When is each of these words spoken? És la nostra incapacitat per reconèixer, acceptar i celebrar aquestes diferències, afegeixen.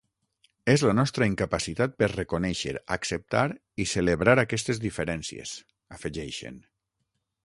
És 0.71 0.83
la 0.87 0.93
nostra 0.99 1.25
incapacitat 1.31 1.93
per 1.99 2.07
reconèixer, 2.13 2.73
acceptar 2.97 3.43
i 3.85 3.89
celebrar 3.93 4.35
aquestes 4.45 4.83
diferències, 4.87 5.53
afegeixen. 5.99 6.59